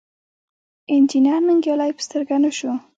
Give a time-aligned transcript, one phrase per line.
[0.93, 2.73] انجنیر ننګیالی په سترګه نه شو.